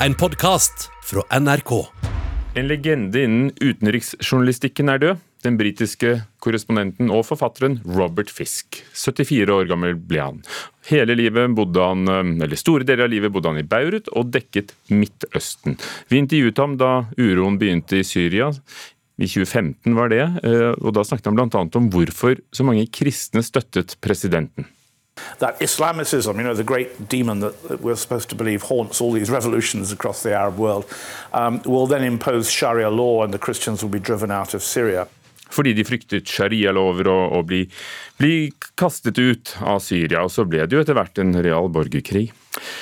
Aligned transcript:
en 0.00 0.14
podkast 0.14 0.90
fra 1.04 1.22
NRK. 1.40 1.86
En 2.54 2.68
legende 2.68 3.22
innen 3.22 3.52
utenriksjournalistikken 3.60 4.92
er 4.92 5.00
død. 5.00 5.22
Den 5.44 5.58
britiske 5.60 6.12
korrespondenten 6.42 7.10
og 7.12 7.22
forfatteren 7.28 7.78
Robert 7.96 8.32
Fisk. 8.32 8.80
74 8.96 9.52
år 9.52 9.68
gammel 9.70 9.94
ble 9.96 10.22
han. 10.22 10.40
Hele 10.88 11.14
livet 11.16 11.54
bodde 11.54 11.84
han, 11.84 12.08
eller 12.42 12.58
Store 12.58 12.86
deler 12.88 13.06
av 13.06 13.12
livet 13.12 13.32
bodde 13.32 13.52
han 13.52 13.60
i 13.60 13.66
Beirut 13.68 14.10
og 14.16 14.32
dekket 14.34 14.74
Midtøsten. 14.90 15.78
Vi 16.10 16.20
intervjuet 16.20 16.62
ham 16.62 16.76
da 16.80 16.92
uroen 17.20 17.60
begynte 17.60 18.00
i 18.00 18.06
Syria. 18.06 18.50
I 19.16 19.28
2015 19.28 19.96
var 19.96 20.10
det, 20.12 20.24
eh, 20.44 20.72
og 20.76 20.92
da 20.96 21.04
snakket 21.06 21.30
han 21.30 21.38
bl.a. 21.38 21.62
om 21.78 21.92
hvorfor 21.92 22.40
så 22.52 22.66
mange 22.68 22.84
kristne 22.92 23.44
støttet 23.46 23.96
presidenten. 24.04 24.66
That 25.38 25.60
Islamicism, 25.60 26.36
you 26.36 26.42
know, 26.42 26.54
the 26.54 26.64
great 26.64 27.08
demon 27.08 27.40
that, 27.40 27.80
we're 27.80 27.96
supposed 27.96 28.28
to 28.30 28.34
believe 28.34 28.62
haunts 28.62 29.00
all 29.00 29.12
these 29.12 29.30
revolutions 29.30 29.92
across 29.92 30.22
the 30.22 30.34
Arab 30.34 30.58
world, 30.58 30.84
um, 31.32 31.60
will 31.64 31.86
then 31.86 32.04
impose 32.04 32.50
Sharia 32.50 32.90
law 32.90 33.22
and 33.22 33.32
the 33.32 33.38
Christians 33.38 33.82
will 33.82 33.90
be 33.90 33.98
driven 33.98 34.30
out 34.30 34.54
of 34.54 34.62
Syria. 34.62 35.08
Fordi 35.50 35.72
de 35.78 35.84
fryktet 35.86 36.26
sharia-lover 36.26 37.06
og, 37.06 37.36
og 37.38 37.44
bli, 37.46 37.60
bli, 38.18 38.32
kastet 38.76 39.18
ut 39.18 39.52
av 39.62 39.78
Syria. 39.84 40.24
Og 40.26 40.32
så 40.34 40.44
ble 40.48 40.64
det 40.66 40.74
jo 40.74 40.82
etter 40.82 40.96
hvert 40.98 41.20
en 41.22 41.36
real 41.38 41.70
borgerkrig. 41.72 42.26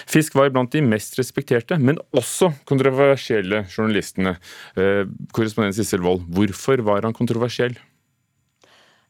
Fisk 0.09 0.37
var 0.39 0.53
blant 0.55 0.73
de 0.73 0.81
mest 0.87 1.19
respekterte, 1.19 1.77
men 1.77 2.01
også 2.17 2.55
kontroversielle 2.69 3.67
journalistene. 3.69 4.39
Eh, 4.81 5.03
korrespondent 5.37 5.77
Sissel 5.77 6.05
Wold, 6.07 6.25
hvorfor 6.33 6.81
var 6.87 7.05
han 7.05 7.17
kontroversiell? 7.17 7.77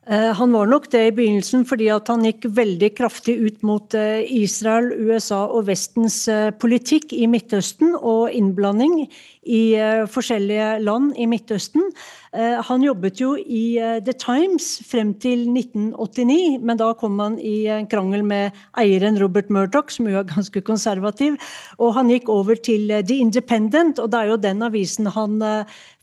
Eh, 0.06 0.32
han 0.36 0.52
var 0.52 0.68
nok 0.68 0.90
det 0.92 1.00
i 1.06 1.12
begynnelsen 1.16 1.62
fordi 1.64 1.86
han 1.88 2.24
gikk 2.26 2.44
veldig 2.52 2.90
kraftig 2.98 3.38
ut 3.40 3.62
mot 3.64 3.94
eh, 3.96 4.20
Israel, 4.36 4.90
USA 4.92 5.46
og 5.46 5.64
Vestens 5.70 6.26
eh, 6.28 6.50
politikk 6.60 7.14
i 7.16 7.24
Midtøsten 7.30 7.94
og 7.96 8.28
innblanding 8.36 9.06
i 9.44 9.76
forskjellige 10.08 10.78
land 10.80 11.10
i 11.20 11.26
Midtøsten. 11.28 11.90
Han 12.32 12.80
jobbet 12.80 13.20
jo 13.20 13.34
i 13.36 13.76
The 13.76 14.14
Times 14.16 14.70
frem 14.88 15.10
til 15.20 15.42
1989, 15.52 16.62
men 16.64 16.80
da 16.80 16.86
kom 16.96 17.20
han 17.20 17.36
i 17.36 17.66
en 17.68 17.84
krangel 17.84 18.24
med 18.24 18.56
eieren 18.80 19.20
Robert 19.20 19.52
Murdoch, 19.52 19.92
som 19.92 20.08
jo 20.08 20.16
er 20.22 20.30
ganske 20.30 20.62
konservativ, 20.64 21.36
og 21.76 21.92
han 21.98 22.08
gikk 22.08 22.32
over 22.32 22.56
til 22.56 22.88
The 22.88 23.18
Independent, 23.20 24.00
og 24.00 24.14
det 24.14 24.22
er 24.22 24.32
jo 24.32 24.40
den 24.40 24.64
avisen 24.64 25.12
han 25.12 25.36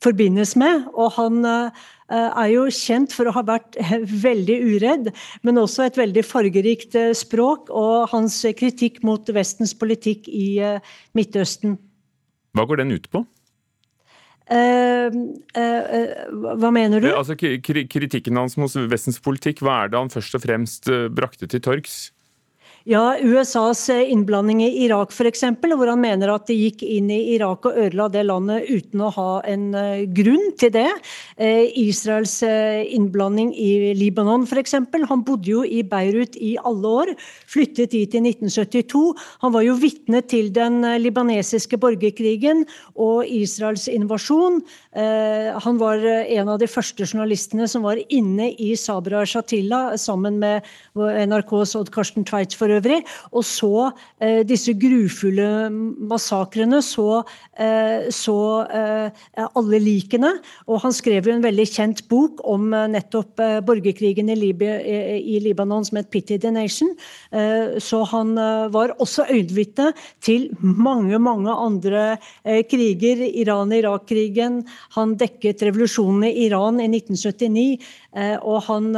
forbindes 0.05 0.53
med. 0.53 0.85
og 0.93 1.17
han 1.17 1.41
er 2.11 2.49
jo 2.51 2.65
kjent 2.73 3.13
for 3.15 3.29
å 3.29 3.35
ha 3.35 3.43
vært 3.47 3.77
veldig 4.27 4.57
uredd, 4.75 5.11
men 5.47 5.61
også 5.61 5.87
et 5.87 5.99
veldig 5.99 6.23
fargerikt 6.27 6.97
eh, 6.99 7.11
språk. 7.17 7.69
Og 7.71 8.09
hans 8.11 8.41
kritikk 8.57 9.01
mot 9.07 9.29
Vestens 9.35 9.75
politikk 9.77 10.27
i 10.31 10.55
eh, 10.63 10.95
Midtøsten. 11.17 11.77
Hva 12.57 12.67
går 12.67 12.83
den 12.83 12.97
ut 12.97 13.07
på? 13.11 13.23
Uh, 14.51 15.07
uh, 15.55 15.61
uh, 15.61 16.55
hva 16.59 16.71
mener 16.75 16.99
du? 16.99 17.07
Altså, 17.13 17.37
kritikken 17.39 18.35
hans 18.35 18.57
mot 18.59 18.73
Vestens 18.91 19.21
politikk, 19.23 19.61
hva 19.63 19.85
er 19.85 19.93
det 19.93 20.01
han 20.01 20.11
først 20.11 20.35
og 20.35 20.43
fremst 20.43 20.91
brakte 21.15 21.47
til 21.47 21.63
torgs? 21.63 22.09
Ja, 22.89 23.13
USAs 23.21 23.89
eh, 23.93 24.07
innblanding 24.09 24.63
i 24.65 24.69
Irak 24.87 25.11
f.eks., 25.13 25.43
hvor 25.61 25.85
han 25.91 26.01
mener 26.01 26.31
at 26.33 26.47
de 26.49 26.55
gikk 26.57 26.81
inn 26.81 27.11
i 27.13 27.35
Irak 27.35 27.67
og 27.69 27.75
ødela 27.77 28.07
det 28.09 28.23
landet 28.25 28.71
uten 28.71 29.03
å 29.05 29.11
ha 29.13 29.25
en 29.45 29.67
eh, 29.77 30.07
grunn 30.09 30.47
til 30.57 30.71
det. 30.73 30.87
Eh, 31.37 31.69
Israels 31.77 32.39
innblanding 32.41 33.51
i 33.53 33.93
Libanon 33.99 34.47
f.eks. 34.47 34.73
Han 35.11 35.21
bodde 35.27 35.51
jo 35.51 35.61
i 35.61 35.83
Beirut 35.85 36.33
i 36.41 36.55
alle 36.57 36.95
år, 37.03 37.11
flyttet 37.45 37.93
dit 37.93 38.17
i 38.17 38.23
1972. 38.23 39.03
Han 39.45 39.53
var 39.53 39.67
jo 39.67 39.77
vitne 39.77 40.23
til 40.25 40.49
den 40.55 40.81
libanesiske 41.03 41.77
borgerkrigen 41.81 42.65
og 42.97 43.29
Israels 43.29 43.85
invasjon. 43.91 44.61
Han 44.91 45.77
var 45.79 46.01
en 46.03 46.49
av 46.51 46.59
de 46.61 46.69
første 46.69 47.05
journalistene 47.05 47.67
som 47.69 47.85
var 47.85 48.01
inne 48.09 48.51
i 48.59 48.73
Sabra 48.79 49.23
Shatila 49.27 49.97
sammen 50.01 50.39
med 50.41 50.65
NRKs 50.95 51.77
Odd 51.79 51.93
Karsten 51.93 52.25
Tveits 52.27 52.57
for 52.57 52.70
øvrig. 52.77 53.01
Og 53.31 53.45
så 53.47 53.91
eh, 54.21 54.41
disse 54.47 54.73
grufulle 54.77 55.49
massakrene, 56.11 56.81
så, 56.85 57.23
eh, 57.57 58.09
så 58.13 58.37
eh, 58.67 59.21
alle 59.57 59.79
likene. 59.81 60.33
Og 60.67 60.81
han 60.83 60.93
skrev 60.95 61.27
jo 61.27 61.35
en 61.35 61.43
veldig 61.43 61.67
kjent 61.69 62.03
bok 62.11 62.41
om 62.47 62.71
eh, 62.75 62.87
nettopp 62.91 63.41
eh, 63.41 63.59
borgerkrigen 63.65 64.31
i, 64.31 64.37
Libya, 64.39 64.77
i, 64.81 65.39
Libanon 65.43 65.85
som 65.85 65.97
het 65.97 66.11
'Pity 66.11 66.37
the 66.37 66.51
Nation'. 66.51 66.95
Så 67.79 68.03
han 68.11 68.35
var 68.35 68.91
også 68.99 69.25
øyenvitne 69.29 69.93
til 70.21 70.49
mange, 70.61 71.17
mange 71.19 71.51
andre 71.51 72.17
kriger. 72.69 73.21
Iran-Irak-krigen. 73.41 74.65
Han 74.95 75.15
dekket 75.15 75.63
revolusjonen 75.63 76.23
i 76.27 76.45
Iran 76.45 76.79
i 76.79 76.87
1979. 76.87 77.79
Og 78.43 78.61
han 78.67 78.93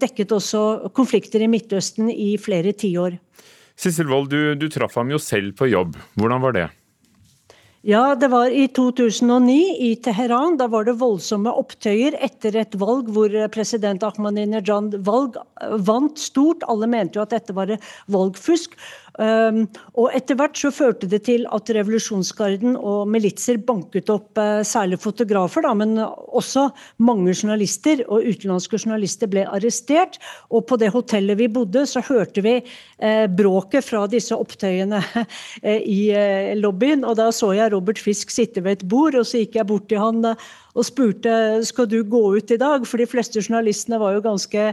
dekket 0.00 0.32
også 0.32 0.90
konflikter 0.92 1.40
i 1.40 1.46
Midtøsten 1.46 2.10
i 2.10 2.36
flere 2.36 2.72
tiår. 2.72 2.99
Sissel 3.80 4.10
Wold, 4.10 4.28
du, 4.30 4.54
du 4.60 4.68
traff 4.68 4.98
ham 5.00 5.10
jo 5.14 5.18
selv 5.22 5.54
på 5.56 5.70
jobb. 5.70 5.96
Hvordan 6.20 6.44
var 6.44 6.56
det? 6.56 6.68
Ja, 7.80 8.14
det 8.14 8.28
var 8.28 8.52
i 8.52 8.66
2009 8.68 9.54
i 9.80 9.94
Teheran. 10.04 10.58
Da 10.60 10.66
var 10.68 10.84
det 10.84 10.98
voldsomme 11.00 11.52
opptøyer 11.62 12.12
etter 12.20 12.58
et 12.60 12.76
valg 12.76 13.08
hvor 13.08 13.32
president 13.54 14.04
Ahmadinejad 14.04 14.98
valg 15.06 15.38
vant 15.88 16.20
stort. 16.20 16.66
Alle 16.68 16.90
mente 16.92 17.16
jo 17.16 17.24
at 17.24 17.32
dette 17.32 17.56
var 17.56 17.72
valgfusk. 18.12 18.76
Um, 19.18 19.64
og 19.98 20.14
etter 20.16 20.36
hvert 20.38 20.58
så 20.58 20.70
førte 20.74 21.08
det 21.10 21.22
til 21.26 21.46
at 21.50 21.70
revolusjonsgarden 21.74 22.76
og 22.78 23.08
militser 23.10 23.58
banket 23.66 24.10
opp 24.12 24.38
uh, 24.38 24.60
særlig 24.66 25.00
fotografer, 25.02 25.64
da, 25.66 25.72
men 25.76 25.98
også 26.00 26.68
mange 27.02 27.34
journalister 27.34 28.04
og 28.06 28.28
utenlandske 28.28 28.78
journalister 28.80 29.30
ble 29.30 29.46
arrestert. 29.48 30.20
Og 30.50 30.66
på 30.70 30.78
det 30.80 30.92
hotellet 30.94 31.40
vi 31.40 31.50
bodde, 31.52 31.84
så 31.90 32.04
hørte 32.06 32.44
vi 32.46 32.56
uh, 32.60 33.26
bråket 33.26 33.86
fra 33.86 34.06
disse 34.10 34.36
opptøyene 34.36 35.02
uh, 35.02 35.36
i 35.98 36.02
lobbyen. 36.60 37.04
Og 37.04 37.18
da 37.18 37.30
så 37.34 37.52
jeg 37.58 37.74
Robert 37.74 38.00
Fisk 38.00 38.32
sitte 38.34 38.64
ved 38.64 38.80
et 38.80 38.88
bord, 38.88 39.18
og 39.18 39.26
så 39.26 39.42
gikk 39.42 39.60
jeg 39.60 39.70
bort 39.70 39.90
til 39.90 40.02
han 40.02 40.24
og 40.74 40.86
spurte 40.86 41.32
skal 41.66 41.88
du 41.90 41.98
gå 42.06 42.22
ut 42.36 42.52
i 42.54 42.58
dag, 42.60 42.86
for 42.86 43.00
de 43.00 43.08
fleste 43.10 43.42
journalistene 43.42 43.98
var 44.00 44.14
jo 44.16 44.24
ganske 44.24 44.70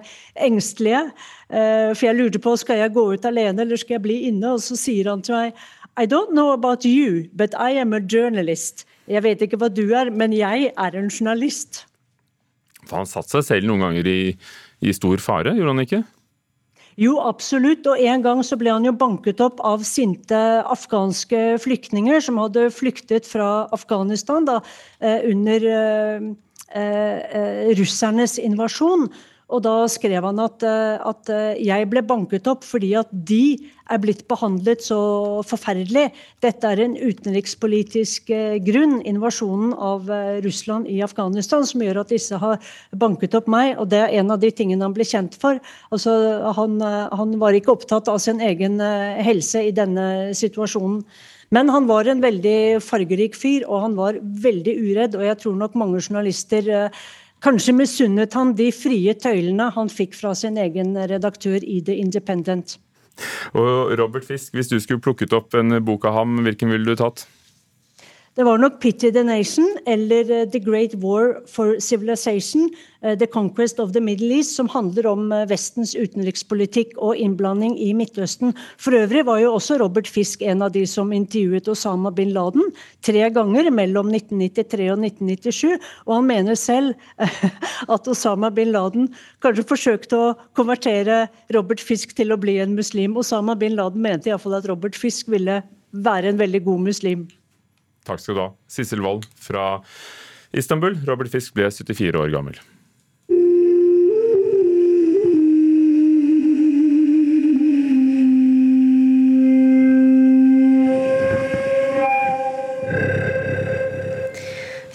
engstelige. 0.48 1.08
Eh, 1.50 1.94
for 1.94 2.06
jeg 2.10 2.18
lurte 2.20 2.42
på 2.44 2.54
skal 2.60 2.84
jeg 2.84 2.94
gå 2.96 3.06
ut 3.14 3.26
alene 3.26 3.66
eller 3.66 3.80
skal 3.80 3.98
jeg 3.98 4.06
bli 4.06 4.20
inne, 4.30 4.56
og 4.56 4.64
så 4.64 4.78
sier 4.80 5.10
han 5.12 5.26
til 5.26 5.38
meg 5.38 5.68
I 5.98 6.06
don't 6.06 6.30
know 6.36 6.52
about 6.54 6.86
you, 6.86 7.26
but 7.34 7.56
I 7.58 7.80
am 7.82 7.94
a 7.98 8.00
journalist. 8.00 8.86
Jeg 9.10 9.24
vet 9.26 9.42
ikke 9.42 9.58
hva 9.58 9.72
du 9.72 9.88
er, 9.96 10.12
men 10.14 10.36
jeg 10.36 10.70
er 10.78 10.98
en 11.00 11.10
journalist. 11.10 11.86
For 12.86 13.02
han 13.02 13.10
satte 13.10 13.40
seg 13.40 13.48
selv 13.48 13.70
noen 13.72 13.88
ganger 13.88 14.10
i, 14.12 14.20
i 14.86 14.94
stor 14.94 15.18
fare, 15.24 15.56
gjorde 15.58 15.74
han 15.74 15.86
ikke? 15.88 16.04
Jo, 16.98 17.20
absolutt. 17.22 17.86
Og 17.86 18.02
en 18.02 18.24
gang 18.26 18.42
så 18.46 18.58
ble 18.58 18.74
han 18.74 18.86
jo 18.88 18.96
banket 18.98 19.42
opp 19.46 19.62
av 19.66 19.86
sinte 19.86 20.38
afghanske 20.66 21.60
flyktninger 21.62 22.24
som 22.26 22.40
hadde 22.42 22.72
flyktet 22.74 23.30
fra 23.30 23.68
Afghanistan 23.76 24.48
da, 24.50 24.60
eh, 25.00 25.22
under 25.30 25.68
eh, 25.74 26.28
eh, 26.74 27.70
russernes 27.78 28.40
invasjon. 28.42 29.12
Og 29.48 29.62
da 29.64 29.86
skrev 29.88 30.26
han 30.28 30.40
at, 30.44 30.64
eh, 30.68 31.00
at, 31.00 31.30
eh, 31.32 31.60
jeg 31.64 31.88
ble 31.88 32.02
banket 32.04 32.48
opp 32.52 32.66
fordi 32.68 32.92
at 33.00 33.08
de 33.12 33.56
er 33.88 34.00
blitt 34.04 34.26
behandlet 34.28 34.84
så 34.84 35.40
forferdelig. 35.48 36.10
Dette 36.44 36.68
er 36.68 36.82
en 36.84 36.98
utenrikspolitisk 37.00 38.30
eh, 38.36 38.58
grunn, 38.60 39.00
invasjonen 39.08 39.72
av 39.72 40.12
Russland 40.44 40.90
i 40.92 41.00
Afghanistan, 41.06 41.64
som 41.64 41.82
gjør 41.82 42.02
at 42.02 42.12
disse 42.12 42.36
har 42.36 42.60
banket 42.92 43.38
opp 43.40 43.48
meg. 43.48 43.78
Og 43.80 43.88
det 43.88 44.02
er 44.04 44.20
en 44.20 44.36
av 44.36 44.42
de 44.44 44.52
tingene 44.52 44.84
han 44.84 44.96
ble 44.98 45.08
kjent 45.08 45.38
for. 45.40 45.62
Altså, 45.96 46.12
han, 46.58 46.82
han 46.82 47.40
var 47.40 47.56
ikke 47.56 47.72
opptatt 47.78 48.12
av 48.12 48.20
sin 48.20 48.44
egen 48.44 48.82
helse 49.24 49.64
i 49.64 49.72
denne 49.72 50.36
situasjonen. 50.36 51.06
Men 51.56 51.72
han 51.72 51.88
var 51.88 52.10
en 52.12 52.20
veldig 52.20 52.84
fargerik 52.84 53.38
fyr, 53.40 53.64
og 53.64 53.86
han 53.86 53.96
var 53.96 54.20
veldig 54.20 54.76
uredd. 54.76 55.16
Og 55.16 55.24
jeg 55.24 55.40
tror 55.40 55.56
nok 55.56 55.80
mange 55.80 56.04
journalister 56.04 56.68
Kanskje 57.46 57.76
misunnet 57.78 58.34
han 58.34 58.56
de 58.58 58.72
frie 58.74 59.14
tøylene 59.14 59.70
han 59.76 59.92
fikk 59.94 60.16
fra 60.18 60.34
sin 60.36 60.58
egen 60.58 60.96
redaktør 60.98 61.62
i 61.62 61.80
The 61.86 61.98
Independent. 62.02 62.80
Og 63.58 63.94
Robert 63.98 64.26
Fisk, 64.26 64.54
hvis 64.58 64.70
du 64.72 64.80
skulle 64.82 65.02
plukket 65.02 65.34
opp 65.38 65.54
en 65.58 65.78
bok 65.86 66.06
av 66.10 66.18
ham, 66.18 66.40
hvilken 66.46 66.74
ville 66.74 66.90
du 66.90 66.98
tatt? 66.98 67.26
Det 68.38 68.46
var 68.46 68.60
nok 68.62 68.76
'Pity 68.80 69.10
the 69.10 69.24
Nation' 69.26 69.80
eller 69.88 70.22
uh, 70.30 70.46
'The 70.46 70.60
Great 70.60 70.94
War 71.02 71.42
for 71.48 71.80
Civilization', 71.82 72.70
uh, 73.02 73.16
'The 73.18 73.26
Conquest 73.26 73.80
of 73.80 73.94
the 73.94 74.02
Middle 74.02 74.30
East', 74.30 74.54
som 74.56 74.70
handler 74.70 75.08
om 75.08 75.32
uh, 75.32 75.50
Vestens 75.50 75.96
utenrikspolitikk 75.96 76.94
og 76.98 77.18
innblanding 77.18 77.74
i 77.82 77.94
Midtøsten. 77.98 78.54
For 78.78 78.94
øvrig 78.94 79.26
var 79.26 79.40
jo 79.42 79.54
også 79.54 79.80
Robert 79.82 80.08
Fisk 80.08 80.44
en 80.46 80.62
av 80.62 80.70
de 80.72 80.86
som 80.86 81.10
intervjuet 81.18 81.68
Osama 81.68 82.12
bin 82.14 82.30
Laden 82.36 82.70
tre 83.02 83.26
ganger 83.34 83.72
mellom 83.74 84.14
1993 84.14 84.92
og 84.94 85.02
1997, 85.02 85.82
og 86.06 86.14
han 86.20 86.30
mener 86.30 86.54
selv 86.54 86.94
at 87.96 88.08
Osama 88.08 88.54
bin 88.54 88.70
Laden 88.70 89.10
kanskje 89.42 89.66
forsøkte 89.66 90.14
å 90.14 90.36
konvertere 90.54 91.26
Robert 91.58 91.82
Fisk 91.82 92.14
til 92.14 92.30
å 92.30 92.38
bli 92.38 92.60
en 92.62 92.78
muslim. 92.78 93.18
Osama 93.18 93.58
bin 93.58 93.74
Laden 93.82 94.06
mente 94.06 94.30
iallfall 94.30 94.60
at 94.62 94.70
Robert 94.70 94.94
Fisk 94.94 95.26
ville 95.34 95.64
være 96.06 96.30
en 96.30 96.38
veldig 96.46 96.62
god 96.70 96.86
muslim. 96.92 97.28
Takk 98.08 98.24
skal 98.24 98.38
du 98.38 98.44
ha. 98.46 98.50
Sissel 98.72 99.04
Wold 99.04 99.28
fra 99.36 99.68
Istanbul. 100.56 100.96
Robert 101.08 101.34
Fisk 101.34 101.58
ble 101.58 101.68
74 101.74 102.16
år 102.16 102.32
gammel. 102.34 102.60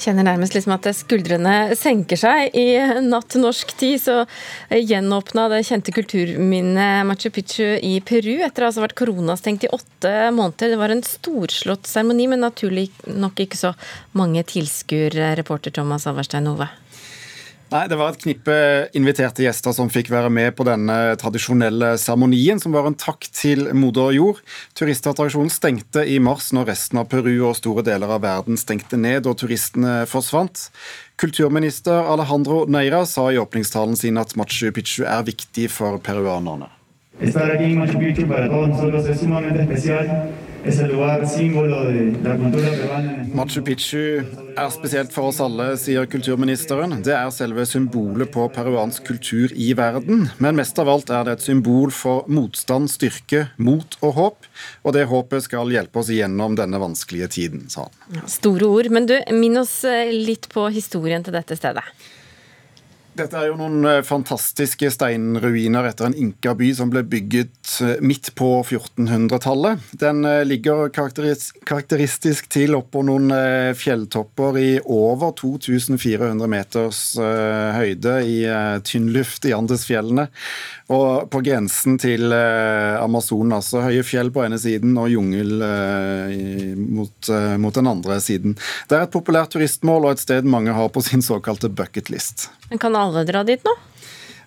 Kjenner 0.03 0.27
nærmest 0.27 0.57
liksom 0.57 0.73
at 0.75 0.87
skuldrene 0.99 1.77
senker 1.79 2.19
seg. 2.19 2.57
I 2.59 2.99
natt 3.07 3.37
norsk 3.39 3.71
tid 3.79 4.01
så 4.03 4.17
gjenåpna 4.75 5.45
det 5.53 5.61
kjente 5.69 5.95
kulturminnet 5.95 7.07
Machu 7.07 7.31
Picchu 7.31 7.77
i 7.79 7.95
Peru 8.03 8.41
etter 8.43 8.67
å 8.67 8.73
ha 8.73 8.85
vært 8.89 8.99
koronastengt 8.99 9.69
i 9.69 9.71
åtte 9.71 10.33
måneder. 10.35 10.75
Det 10.75 10.81
var 10.81 10.95
en 10.95 11.07
storslått 11.07 11.87
seremoni, 11.87 12.27
men 12.33 12.43
naturlig 12.43 12.89
nok 13.07 13.47
ikke 13.47 13.61
så 13.61 13.77
mange 14.19 14.43
tilskuere, 14.43 15.37
reporter 15.39 15.75
Thomas 15.75 16.09
Averstein 16.11 16.51
Ove. 16.51 16.67
Nei, 17.73 17.89
Det 17.89 17.97
var 17.97 18.13
et 18.13 18.21
knippe 18.21 18.55
inviterte 18.99 19.47
gjester 19.47 19.73
som 19.73 19.89
fikk 19.89 20.11
være 20.13 20.29
med 20.29 20.53
på 20.59 20.67
denne 20.69 21.15
tradisjonelle 21.17 21.95
seremonien, 22.01 22.61
som 22.61 22.75
var 22.77 22.85
en 22.85 22.99
takk 23.01 23.25
til 23.33 23.71
moder 23.73 24.13
jord. 24.13 24.43
Turistattraksjonen 24.77 25.49
stengte 25.53 26.05
i 26.05 26.19
mars 26.21 26.51
når 26.53 26.69
resten 26.69 27.01
av 27.01 27.09
Peru 27.09 27.33
og 27.49 27.57
store 27.57 27.87
deler 27.87 28.13
av 28.13 28.21
verden 28.27 28.61
stengte 28.61 29.01
ned 29.01 29.25
og 29.25 29.39
turistene 29.41 30.03
forsvant. 30.11 30.69
Kulturminister 31.17 32.13
Alejandro 32.13 32.67
Neira 32.69 33.07
sa 33.09 33.31
i 33.33 33.41
åpningstalen 33.41 33.97
sin 33.97 34.21
at 34.21 34.37
Machu 34.37 34.69
Picchu 34.77 35.09
er 35.09 35.25
viktig 35.25 35.71
for 35.73 35.97
peruanerne. 36.05 36.69
Estar 37.25 37.57
aquí 37.57 37.73
en 37.73 37.79
Machu 37.81 37.97
Picchu 37.97 38.29
para 38.29 38.53
todos 38.53 38.69
nosotros 38.69 39.09
es 39.09 39.21
sumamente 39.21 39.63
especial. 39.65 40.29
Machu 43.35 43.63
Picchu 43.67 44.23
er 44.55 44.69
spesielt 44.71 45.11
for 45.11 45.33
oss 45.33 45.41
alle, 45.43 45.73
sier 45.81 46.07
kulturministeren. 46.07 47.01
Det 47.03 47.17
er 47.17 47.33
selve 47.35 47.65
symbolet 47.67 48.31
på 48.31 48.45
peruansk 48.55 49.03
kultur 49.11 49.51
i 49.59 49.73
verden. 49.75 50.29
Men 50.39 50.55
mest 50.61 50.79
av 50.79 50.87
alt 50.93 51.11
er 51.11 51.27
det 51.27 51.35
et 51.35 51.47
symbol 51.49 51.91
for 51.91 52.31
motstand, 52.31 52.93
styrke, 52.95 53.49
mot 53.59 53.99
og 54.07 54.15
håp. 54.21 54.51
Og 54.87 54.95
det 54.95 55.09
håpet 55.11 55.49
skal 55.49 55.73
hjelpe 55.75 55.99
oss 55.99 56.13
gjennom 56.15 56.55
denne 56.59 56.79
vanskelige 56.79 57.33
tiden, 57.41 57.67
sa 57.73 57.89
han. 57.89 58.23
Store 58.31 58.71
ord. 58.71 58.93
Men 58.95 59.11
du, 59.11 59.19
minn 59.35 59.59
oss 59.59 59.81
eh, 59.89 60.15
litt 60.15 60.47
på 60.53 60.71
historien 60.71 61.27
til 61.27 61.35
dette 61.35 61.59
stedet. 61.59 61.83
Dette 63.13 63.37
er 63.37 63.51
jo 63.51 63.59
noen 63.61 63.85
eh, 63.85 63.99
fantastiske 64.09 64.89
steinruiner 64.95 65.85
etter 65.85 66.09
en 66.09 66.15
inkaby 66.17 66.71
som 66.73 66.89
ble 66.89 67.03
bygget 67.05 67.75
eh, 67.85 67.99
midt 68.01 68.31
på 68.39 68.49
1400-tallet. 68.63 69.83
Den 70.01 70.25
eh, 70.25 70.41
ligger 70.49 70.89
karakteristisk 70.97 72.49
til 72.53 72.73
oppå 72.79 73.03
noen 73.05 73.29
fjelltopper 73.77 74.57
i 74.57 74.71
over 74.81 75.35
2400 75.37 76.49
meters 76.49 77.03
høyde 77.77 78.15
i 78.29 78.37
tynn 78.87 79.11
luft 79.13 79.45
i 79.49 79.53
Andesfjellene. 79.57 80.27
Og 80.93 81.29
på 81.33 81.41
grensen 81.45 81.99
til 82.01 82.33
Amazonas. 82.33 83.71
Altså 83.73 83.85
høye 83.87 84.05
fjell 84.07 84.33
på 84.33 84.45
ene 84.45 84.59
siden 84.61 84.97
og 85.01 85.13
jungel 85.13 85.55
mot, 86.77 87.31
mot 87.63 87.77
den 87.79 87.89
andre 87.89 88.19
siden. 88.25 88.57
Det 88.89 88.99
er 88.99 89.07
et 89.07 89.15
populært 89.15 89.55
turistmål 89.55 90.09
og 90.09 90.17
et 90.17 90.25
sted 90.25 90.49
mange 90.49 90.75
har 90.77 90.93
på 90.93 91.05
sin 91.05 91.25
såkalte 91.25 91.73
bucketlist. 91.73 92.51
Men 92.73 92.81
kan 92.81 92.95
alle 93.03 93.25
dra 93.29 93.43
dit 93.47 93.63
nå? 93.67 93.75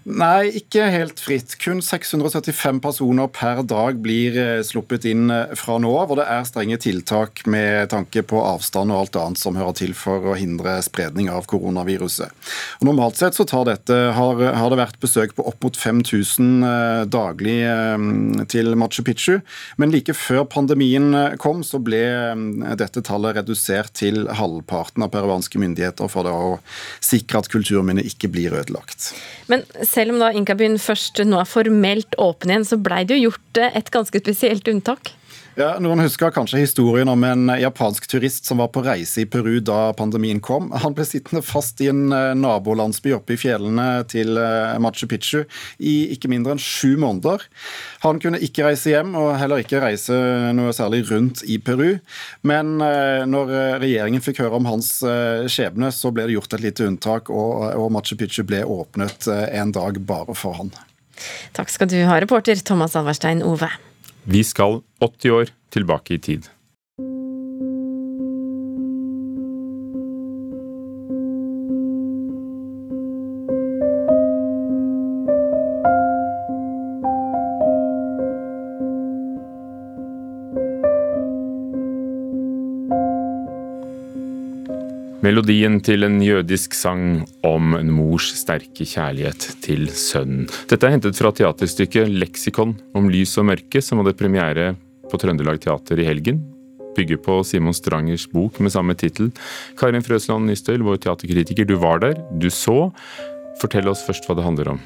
Nei, 0.06 0.52
ikke 0.60 0.84
helt 0.94 1.18
fritt. 1.18 1.56
Kun 1.58 1.80
675 1.82 2.78
personer 2.84 3.26
per 3.34 3.64
dag 3.66 3.98
blir 4.04 4.36
eh, 4.38 4.60
sluppet 4.62 5.08
inn 5.10 5.32
eh, 5.34 5.56
fra 5.58 5.80
nå 5.82 5.90
av. 5.98 6.12
Og 6.14 6.20
det 6.20 6.28
er 6.30 6.44
strenge 6.46 6.78
tiltak 6.78 7.42
med 7.50 7.90
tanke 7.90 8.22
på 8.22 8.38
avstand 8.38 8.94
og 8.94 9.00
alt 9.00 9.18
annet 9.18 9.42
som 9.42 9.58
hører 9.58 9.74
til 9.80 9.96
for 9.98 10.30
å 10.30 10.36
hindre 10.38 10.76
spredning 10.86 11.32
av 11.34 11.48
koronaviruset. 11.50 12.30
Og 12.78 12.86
normalt 12.86 13.18
sett 13.18 13.34
så 13.34 13.48
dette, 13.66 13.98
har, 14.14 14.44
har, 14.46 14.70
det 14.70 14.78
vært 14.78 15.00
besøk 15.02 15.34
på 15.40 15.48
opp 15.50 15.66
mot 15.66 15.80
5000 15.82 16.70
eh, 16.70 17.02
daglig 17.10 17.58
til 18.54 18.78
Machu 18.78 19.02
Picchu. 19.08 19.40
Men 19.82 19.90
like 19.90 20.14
før 20.14 20.46
pandemien 20.46 21.10
kom, 21.42 21.66
så 21.66 21.82
ble 21.82 22.04
dette 22.78 23.02
tallet 23.10 23.40
redusert 23.40 23.96
til 23.98 24.28
halvparten 24.30 25.02
av 25.02 25.16
peruanske 25.18 25.58
myndigheter 25.66 26.14
for 26.14 26.30
å 26.30 26.38
sikre 27.02 27.42
at 27.42 27.50
kulturminnet 27.50 28.06
ikke 28.14 28.30
blir 28.38 28.54
ødelagt. 28.62 29.16
Men 29.50 29.66
selv 29.96 30.16
om 30.16 30.22
da 30.22 30.32
Inkabyen 30.36 30.78
først 30.82 31.22
nå 31.28 31.40
er 31.40 31.50
formelt 31.50 32.18
åpen 32.22 32.52
igjen, 32.52 32.68
så 32.68 32.80
blei 32.82 33.04
det 33.08 33.20
jo 33.20 33.30
gjort 33.30 33.62
eh, 33.62 33.78
et 33.80 33.92
ganske 33.94 34.22
spesielt 34.24 34.68
unntak? 34.72 35.14
Ja, 35.56 35.78
Noen 35.80 36.02
husker 36.04 36.34
kanskje 36.36 36.60
historien 36.60 37.08
om 37.08 37.22
en 37.24 37.48
japansk 37.48 38.10
turist 38.12 38.44
som 38.44 38.60
var 38.60 38.74
på 38.76 38.82
reise 38.84 39.22
i 39.22 39.28
Peru 39.32 39.62
da 39.64 39.94
pandemien 39.96 40.42
kom. 40.44 40.68
Han 40.84 40.92
ble 40.98 41.06
sittende 41.08 41.40
fast 41.48 41.80
i 41.80 41.88
en 41.88 42.10
eh, 42.12 42.34
nabolandsby 42.36 43.14
oppe 43.16 43.38
i 43.38 43.40
fjellene 43.40 44.04
til 44.12 44.36
eh, 44.36 44.76
Machu 44.84 45.08
Picchu 45.08 45.46
i 45.80 45.94
ikke 46.12 46.28
mindre 46.34 46.58
enn 46.58 46.60
sju 46.60 46.98
måneder. 47.00 47.48
Han 48.04 48.20
kunne 48.20 48.44
ikke 48.44 48.68
reise 48.68 48.92
hjem 48.92 49.16
og 49.16 49.32
heller 49.40 49.64
ikke 49.64 49.80
reise 49.80 50.20
noe 50.60 50.76
særlig 50.76 51.06
rundt 51.08 51.46
i 51.48 51.56
Peru. 51.64 52.02
Men 52.44 52.76
når 52.76 53.56
regjeringen 53.80 54.24
fikk 54.24 54.44
høre 54.44 54.60
om 54.60 54.68
hans 54.68 54.92
skjebne, 55.00 55.88
så 55.96 56.12
ble 56.12 56.28
det 56.28 56.36
gjort 56.36 56.60
et 56.60 56.68
lite 56.68 56.86
unntak, 56.90 57.32
og 57.32 57.88
Machu 57.96 58.18
Picchu 58.20 58.44
ble 58.48 58.66
åpnet 58.68 59.30
en 59.32 59.72
dag 59.76 60.04
bare 60.04 60.36
for 60.36 60.60
han. 60.60 60.76
Takk 61.56 61.72
skal 61.72 61.90
du 61.92 62.02
ha, 62.04 62.20
reporter 62.20 62.60
Thomas 62.60 63.00
Alverstein 63.00 63.44
Ove. 63.46 63.72
Vi 64.26 64.44
skal 64.44 64.82
80 65.00 65.32
år 65.32 65.52
tilbake 65.70 66.14
i 66.14 66.20
tid. 66.20 66.48
Melodien 85.26 85.80
til 85.82 86.06
en 86.06 86.20
jødisk 86.22 86.76
sang 86.78 87.24
om 87.48 87.74
en 87.74 87.88
mors 87.90 88.28
sterke 88.38 88.86
kjærlighet 88.86 89.48
til 89.64 89.88
sønnen. 89.90 90.44
Dette 90.70 90.86
er 90.86 90.94
hentet 90.94 91.18
fra 91.18 91.32
teaterstykket 91.34 92.12
'Leksikon 92.12 92.76
om 92.94 93.08
lys 93.10 93.34
og 93.42 93.48
mørke', 93.50 93.82
som 93.82 94.04
hadde 94.04 94.14
premiere 94.20 94.76
på 95.10 95.18
Trøndelag 95.18 95.58
Teater 95.64 95.98
i 95.98 96.06
helgen. 96.06 96.44
Bygger 96.94 97.18
på 97.18 97.40
Simon 97.44 97.74
Strangers 97.74 98.28
bok 98.30 98.60
med 98.60 98.76
samme 98.76 98.94
tittel. 98.94 99.32
Karin 99.80 100.06
Frøsland 100.06 100.46
Nystøyl, 100.46 100.86
vår 100.86 101.02
teaterkritiker, 101.02 101.66
du 101.66 101.76
var 101.82 102.06
der, 102.06 102.22
du 102.38 102.52
så. 102.54 102.92
Fortell 103.60 103.90
oss 103.90 104.06
først 104.06 104.30
hva 104.30 104.38
det 104.38 104.46
handler 104.46 104.76
om. 104.76 104.80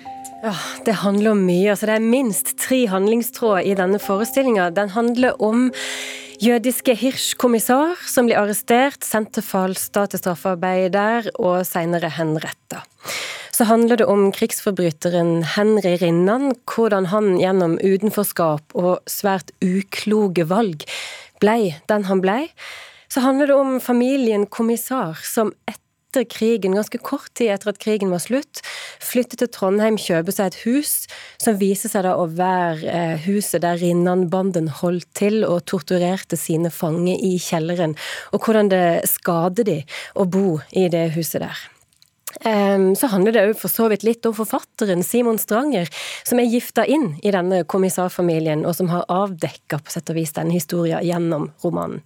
Ja, 0.43 0.55
Det 0.85 1.03
handler 1.03 1.31
om 1.31 1.43
mye. 1.43 1.71
altså 1.71 1.85
Det 1.85 1.95
er 1.95 2.11
minst 2.15 2.57
tre 2.57 2.87
handlingstråder 2.87 3.65
i 3.65 3.75
denne 3.75 3.99
forestillinga. 3.99 4.69
Den 4.71 4.89
handler 4.89 5.35
om 5.41 5.71
Jødiske 6.39 6.93
Hirsch-kommissar 6.96 7.98
som 8.08 8.29
blir 8.29 8.38
arrestert, 8.39 9.03
sendt 9.03 9.34
til 9.36 9.43
Falstad 9.43 10.13
til 10.13 10.22
straffarbeid 10.22 10.93
der, 10.93 11.25
og 11.36 11.65
senere 11.67 12.08
henretta. 12.15 12.79
Så 13.51 13.67
handler 13.67 14.00
det 14.00 14.08
om 14.08 14.29
krigsforbryteren 14.31 15.43
Henry 15.58 15.98
Rinnan, 16.00 16.53
hvordan 16.63 17.10
han 17.12 17.34
gjennom 17.41 17.75
utenforskap 17.84 18.72
og 18.72 19.03
svært 19.03 19.51
ukloge 19.60 20.48
valg 20.48 20.88
blei 21.43 21.74
den 21.91 22.08
han 22.08 22.24
blei. 22.24 22.46
Så 23.12 23.19
handler 23.25 23.51
det 23.51 23.60
om 23.60 23.75
familien 23.84 24.48
Kommissar, 24.48 25.19
som 25.27 25.51
etter 25.67 25.84
etter 26.09 26.25
krigen, 26.25 26.73
ganske 26.73 26.97
kort 26.97 27.29
tid 27.37 27.51
etter 27.53 27.69
at 27.69 27.79
krigen 27.81 28.09
var 28.09 28.21
slutt, 28.23 28.63
flyttet 29.03 29.43
til 29.43 29.51
Trondheim, 29.53 29.97
kjøpe 30.01 30.33
seg 30.33 30.49
et 30.49 30.59
hus 30.65 30.93
som 31.37 31.59
viser 31.61 31.91
seg 31.91 32.07
da 32.07 32.15
å 32.17 32.25
være 32.33 32.89
eh, 32.89 33.27
huset 33.27 33.61
der 33.61 33.77
Rinnan-banden 33.77 34.71
holdt 34.81 35.09
til 35.17 35.43
og 35.45 35.67
torturerte 35.69 36.39
sine 36.39 36.73
fanger 36.73 37.21
i 37.21 37.35
kjelleren, 37.37 37.93
og 38.33 38.41
hvordan 38.41 38.73
det 38.73 38.85
skader 39.09 39.69
de 39.69 39.81
å 40.17 40.25
bo 40.25 40.57
i 40.73 40.89
det 40.89 41.11
huset 41.13 41.45
der. 41.45 41.69
Så 42.39 43.07
handler 43.12 43.33
det 43.33 43.41
òg 43.50 43.55
for 43.57 43.74
så 43.74 43.88
vidt 43.91 44.05
litt 44.05 44.25
om 44.29 44.36
forfatteren 44.38 45.01
Simon 45.03 45.39
Stranger, 45.41 45.89
som 46.24 46.39
er 46.39 46.48
gifta 46.48 46.86
inn 46.86 47.15
i 47.25 47.33
denne 47.33 47.63
kommissarfamilien, 47.67 48.62
og 48.69 48.77
som 48.77 48.91
har 48.93 49.07
avdekka 49.12 49.81
på 49.81 49.95
sett 49.95 50.12
og 50.13 50.19
vis 50.19 50.36
denne 50.38 50.53
historien 50.55 51.03
gjennom 51.03 51.50
romanen. 51.65 52.03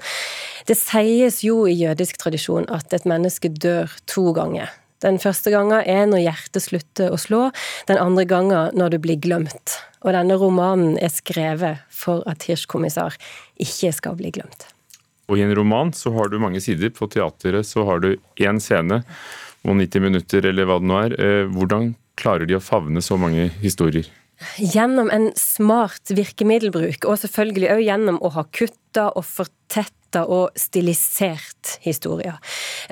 Det 0.65 0.77
sies 0.79 1.41
jo 1.43 1.65
i 1.67 1.75
jødisk 1.75 2.17
tradisjon 2.21 2.69
at 2.71 2.95
et 2.95 3.05
menneske 3.09 3.51
dør 3.51 3.91
to 4.09 4.31
ganger. 4.35 4.71
Den 5.03 5.19
første 5.19 5.51
gangen 5.51 5.83
er 5.83 6.05
når 6.07 6.23
hjertet 6.23 6.63
slutter 6.63 7.11
å 7.11 7.19
slå, 7.19 7.49
den 7.89 7.99
andre 7.99 8.23
gangen 8.23 8.77
når 8.79 8.95
du 8.95 9.01
blir 9.03 9.19
glemt. 9.19 9.75
Og 10.07 10.15
denne 10.15 10.37
romanen 10.39 10.95
er 10.95 11.11
skrevet 11.11 11.83
for 11.91 12.23
at 12.31 12.47
Hirsch-kommissar 12.47 13.17
ikke 13.59 13.91
skal 13.95 14.15
bli 14.19 14.31
glemt. 14.35 14.69
Og 15.27 15.39
i 15.39 15.43
en 15.43 15.53
roman 15.55 15.91
så 15.95 16.11
har 16.15 16.31
du 16.31 16.39
mange 16.39 16.61
sider. 16.63 16.91
På 16.95 17.07
teateret 17.11 17.67
så 17.67 17.83
har 17.87 18.03
du 18.03 18.13
én 18.39 18.59
scene 18.63 19.03
og 19.63 19.77
90 19.79 20.03
minutter, 20.03 20.45
eller 20.49 20.67
hva 20.67 20.79
det 20.81 20.89
nå 20.89 20.99
er. 20.99 21.15
Eh, 21.19 21.45
hvordan 21.51 21.93
klarer 22.19 22.49
de 22.49 22.57
å 22.57 22.63
favne 22.63 23.01
så 23.03 23.17
mange 23.19 23.49
historier? 23.63 24.09
Gjennom 24.59 25.09
en 25.13 25.29
smart 25.39 26.11
virkemiddelbruk, 26.13 27.05
og 27.07 27.19
selvfølgelig 27.21 27.69
òg 27.75 27.83
gjennom 27.85 28.19
å 28.21 28.33
ha 28.35 28.45
kutta 28.51 29.09
og 29.13 29.25
fortett 29.27 29.93
og 30.21 30.53
stilisert 30.59 31.77
historie. 31.81 32.35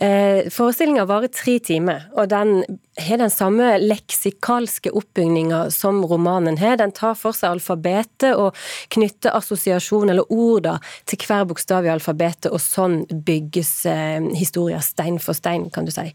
Eh, 0.01 0.48
Forestillinga 0.50 1.06
varer 1.06 1.30
tre 1.30 1.60
timer, 1.62 2.08
og 2.16 2.32
den 2.32 2.63
har 3.00 3.18
den 3.18 3.32
samme 3.32 3.78
leksikalske 3.80 4.92
oppbygninga 4.92 5.70
som 5.72 6.02
romanen 6.06 6.58
har. 6.58 6.76
Den 6.78 6.92
tar 6.92 7.16
for 7.16 7.36
seg 7.36 7.56
alfabetet 7.56 8.36
og 8.36 8.58
knytter 8.92 9.32
assosiasjon 9.38 10.12
eller 10.12 10.28
ord 10.28 10.68
til 11.08 11.24
hver 11.24 11.46
bokstav 11.48 11.88
i 11.88 11.92
alfabetet, 11.94 12.50
og 12.52 12.60
sånn 12.60 13.02
bygges 13.10 13.72
eh, 13.90 14.20
historia 14.36 14.82
stein 14.84 15.20
for 15.24 15.38
stein, 15.38 15.70
kan 15.72 15.88
du 15.88 15.94
si. 15.94 16.10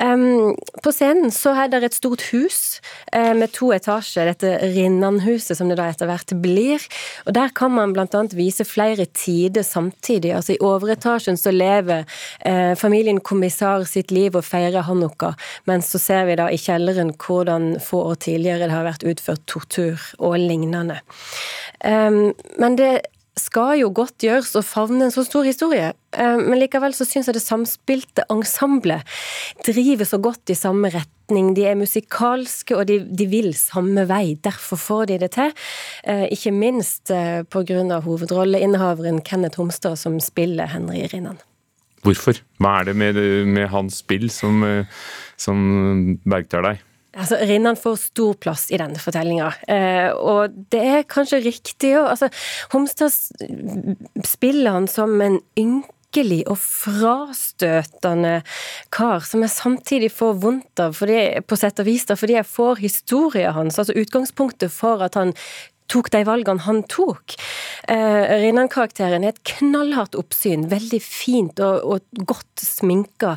Um, 0.00 0.54
på 0.82 0.92
scenen 0.94 1.32
så 1.34 1.52
er 1.58 1.70
det 1.72 1.82
et 1.84 1.98
stort 1.98 2.24
hus 2.32 2.80
eh, 3.12 3.34
med 3.36 3.52
to 3.52 3.70
etasjer, 3.76 4.30
dette 4.30 4.54
Rinnanhuset 4.72 5.58
som 5.58 5.68
det 5.68 5.78
da 5.78 5.90
etter 5.92 6.08
hvert 6.08 6.34
blir. 6.40 6.82
Og 7.26 7.34
Der 7.36 7.52
kan 7.54 7.74
man 7.76 7.94
annet 7.98 8.36
vise 8.38 8.64
flere 8.64 9.06
tider 9.12 9.62
samtidig. 9.66 10.32
Altså 10.34 10.54
I 10.54 10.60
overetasjen 10.64 11.36
så 11.36 11.52
lever 11.52 12.06
eh, 12.40 12.74
familien 12.78 13.20
Kommissar 13.20 13.84
sitt 13.84 14.10
liv 14.14 14.36
og 14.38 14.46
feirer 14.46 14.86
hanukka, 14.88 15.34
mens 15.68 15.92
så 15.92 16.00
ser 16.08 16.24
vi 16.28 16.38
da 16.40 16.48
i 16.50 16.58
kjelleren 16.60 17.12
hvordan 17.20 17.76
få 17.84 18.02
år 18.12 18.18
tidligere 18.24 18.66
det 18.66 18.74
har 18.74 18.88
vært 18.88 19.06
utført 19.08 19.44
tortur 19.50 20.02
og 20.18 20.38
lignende. 20.40 21.00
Um, 21.84 22.32
men 22.58 22.80
det 22.80 22.92
skal 23.38 23.76
jo 23.78 23.90
godt 23.94 24.24
gjøres 24.24 24.54
å 24.58 24.64
favne 24.66 25.06
en 25.06 25.14
så 25.14 25.22
stor 25.26 25.46
historie, 25.46 25.92
men 26.18 26.58
likevel 26.58 26.94
så 26.96 27.06
syns 27.06 27.28
jeg 27.28 27.36
det 27.36 27.44
samspilte 27.44 28.24
ensemblet 28.32 29.06
driver 29.66 30.08
så 30.08 30.18
godt 30.22 30.50
i 30.50 30.56
samme 30.58 30.90
retning. 30.90 31.52
De 31.54 31.66
er 31.68 31.78
musikalske, 31.78 32.74
og 32.74 32.88
de, 32.90 32.98
de, 33.06 33.28
vil 33.30 33.52
samme 33.54 34.08
vei. 34.10 34.38
Derfor 34.42 34.80
får 34.80 35.10
de 35.12 35.20
det 35.22 35.30
til. 35.36 35.54
Ikke 36.34 36.54
minst 36.56 37.12
pga. 37.12 38.00
hovedrolleinnehaveren 38.08 39.22
Kenneth 39.22 39.60
Homstad, 39.60 40.00
som 40.00 40.18
spiller 40.24 40.72
Henry 40.72 41.04
Rinnan. 41.12 41.38
Hvorfor? 42.08 42.40
Hva 42.62 42.78
er 42.80 42.90
det 42.90 42.98
med, 42.98 43.22
med 43.52 43.68
hans 43.72 44.00
spill 44.00 44.30
som, 44.32 44.64
som 45.36 45.64
bergtar 46.24 46.64
deg? 46.64 46.84
Altså, 47.18 47.38
Rinnan 47.42 47.78
får 47.78 47.96
stor 48.02 48.36
plass 48.38 48.68
i 48.70 48.78
denne 48.78 49.00
fortellinga, 49.00 49.48
eh, 49.72 50.10
og 50.12 50.54
det 50.70 50.82
er 50.84 51.06
kanskje 51.08 51.40
riktig 51.42 51.94
òg. 51.98 52.12
Altså, 52.12 52.28
Homstad 52.74 53.14
spiller 54.28 54.76
han 54.76 54.86
som 54.90 55.16
en 55.24 55.40
ynkelig 55.58 56.42
og 56.46 56.60
frastøtende 56.60 58.36
kar, 58.94 59.24
som 59.26 59.42
jeg 59.42 59.54
samtidig 59.54 60.12
får 60.14 60.38
vondt 60.44 60.84
av, 60.84 60.94
fordi, 61.00 61.40
på 61.42 61.58
sett 61.58 61.82
og 61.82 61.88
vis, 61.88 62.06
da, 62.06 62.18
fordi 62.18 62.38
jeg 62.38 62.50
får 62.52 62.84
historien 62.84 63.56
hans, 63.56 63.80
altså 63.80 63.98
utgangspunktet 63.98 64.74
for 64.74 65.02
at 65.08 65.18
han 65.18 65.34
tok 65.88 66.10
de 66.14 66.22
valgene 66.28 66.64
han 66.66 66.82
tok. 66.90 67.36
Eh, 67.88 68.34
Rinnan-karakteren 68.44 69.24
er 69.24 69.34
et 69.34 69.44
knallhardt 69.56 70.18
oppsyn, 70.18 70.68
veldig 70.70 71.00
fint 71.04 71.62
og, 71.64 71.84
og 71.84 72.24
godt 72.28 72.64
sminka, 72.64 73.36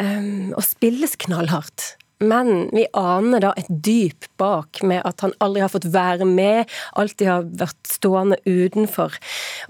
eh, 0.00 0.52
og 0.52 0.64
spilles 0.66 1.18
knallhardt. 1.26 1.92
Men 2.22 2.68
vi 2.72 2.84
aner 2.96 3.42
da 3.42 3.52
et 3.58 3.68
dyp 3.68 4.28
bak 4.40 4.82
med 4.86 5.02
at 5.08 5.24
han 5.24 5.34
aldri 5.42 5.62
har 5.64 5.72
fått 5.72 5.88
være 5.92 6.26
med, 6.28 6.70
alltid 6.98 7.28
har 7.28 7.48
vært 7.60 7.90
stående 7.90 8.38
utenfor. 8.46 9.16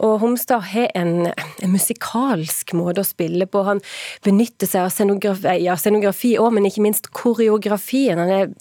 Og 0.05 0.19
Homstad 0.23 0.67
har 0.73 0.91
en, 0.99 1.31
en 1.33 1.73
musikalsk 1.73 2.75
måte 2.79 3.03
å 3.03 3.09
spille 3.09 3.49
på. 3.49 3.65
Han 3.67 3.83
benytter 4.27 4.69
seg 4.69 4.87
av 4.87 4.93
scenografi, 4.95 5.57
ja, 5.65 5.77
scenografi 5.81 6.35
også, 6.39 6.57
men 6.57 6.69
ikke 6.69 6.85
minst 6.85 7.11
koreografien. 7.17 8.21
Han 8.21 8.33
er 8.33 8.53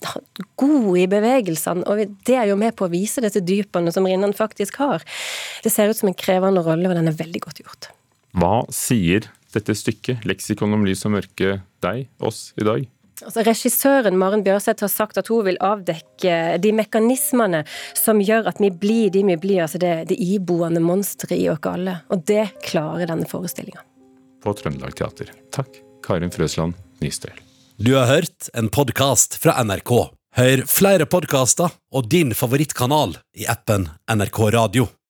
god 0.62 0.92
i 1.02 1.08
bevegelsene, 1.12 1.86
og 1.88 2.16
det 2.28 2.38
er 2.38 2.52
jo 2.52 2.60
med 2.60 2.78
på 2.78 2.88
å 2.88 2.94
vise 2.94 3.24
disse 3.24 3.44
dypene 3.44 3.94
som 3.94 4.08
Rinnan 4.08 4.36
faktisk 4.38 4.80
har. 4.82 5.04
Det 5.66 5.74
ser 5.74 5.92
ut 5.92 6.00
som 6.00 6.12
en 6.12 6.18
krevende 6.18 6.64
rolle, 6.66 6.90
og 6.90 6.98
den 6.98 7.12
er 7.12 7.20
veldig 7.20 7.44
godt 7.44 7.64
gjort. 7.64 7.92
Hva 8.38 8.62
sier 8.72 9.28
dette 9.52 9.76
stykket, 9.76 10.24
'Leksikon 10.24 10.72
om 10.72 10.86
lys 10.88 11.04
og 11.08 11.18
mørke', 11.18 11.60
deg, 11.84 12.08
oss, 12.24 12.54
i 12.56 12.64
dag? 12.64 12.88
Altså, 13.22 13.44
regissøren 13.46 14.18
Maren 14.18 14.44
Bjørseth 14.46 14.86
har 14.86 14.92
sagt 14.92 15.20
at 15.22 15.30
hun 15.32 15.46
vil 15.46 15.60
avdekke 15.62 16.38
de 16.62 16.74
mekanismene 16.76 17.64
som 17.98 18.22
gjør 18.22 18.50
at 18.52 18.62
vi 18.64 18.72
blir 18.74 19.14
de 19.14 19.24
vi 19.28 19.38
blir, 19.38 19.62
altså 19.66 19.82
det, 19.82 19.94
det 20.10 20.18
iboende 20.22 20.82
monsteret 20.84 21.38
i 21.38 21.48
oss 21.52 21.66
alle. 21.70 22.00
Og 22.10 22.26
det 22.28 22.48
klarer 22.66 23.10
denne 23.12 23.30
forestillinga. 23.30 23.84
På 24.42 24.56
Trøndelag 24.58 24.96
Teater. 24.98 25.30
Takk, 25.54 25.78
Karin 26.06 26.34
Frøsland 26.34 26.78
Nystøl. 27.02 27.38
Du 27.82 27.94
har 27.96 28.10
hørt 28.10 28.50
en 28.58 28.70
podkast 28.74 29.38
fra 29.42 29.56
NRK. 29.64 29.94
Hør 30.38 30.64
flere 30.70 31.08
podkaster 31.10 31.74
og 31.92 32.10
din 32.12 32.36
favorittkanal 32.38 33.18
i 33.38 33.48
appen 33.52 33.90
NRK 34.08 34.42
Radio. 34.56 34.92